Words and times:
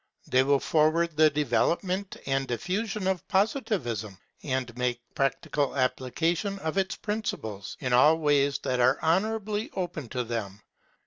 They 0.25 0.41
will 0.41 0.59
forward 0.59 1.15
the 1.15 1.29
development 1.29 2.17
and 2.25 2.47
diffusion 2.47 3.05
of 3.05 3.27
Positivism, 3.27 4.17
and 4.41 4.75
make 4.75 4.99
practical 5.13 5.75
application 5.77 6.57
of 6.57 6.75
its 6.79 6.95
principles, 6.95 7.77
in 7.81 7.93
all 7.93 8.17
ways 8.17 8.57
that 8.63 8.79
are 8.79 8.97
honourably 9.03 9.69
open 9.75 10.09
to 10.09 10.23
them. 10.23 10.59